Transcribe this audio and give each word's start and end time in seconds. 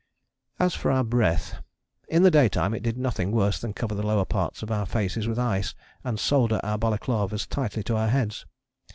As 0.59 0.73
for 0.73 0.89
our 0.89 1.03
breath 1.03 1.61
in 2.07 2.23
the 2.23 2.31
daytime 2.31 2.73
it 2.73 2.81
did 2.81 2.97
nothing 2.97 3.31
worse 3.31 3.59
than 3.61 3.73
cover 3.75 3.93
the 3.93 4.01
lower 4.01 4.25
parts 4.25 4.63
of 4.63 4.71
our 4.71 4.87
faces 4.87 5.27
with 5.27 5.37
ice 5.37 5.75
and 6.03 6.19
solder 6.19 6.59
our 6.63 6.79
balaclavas 6.79 7.45
tightly 7.47 7.83
to 7.83 7.97
our 7.97 8.07
heads. 8.07 8.47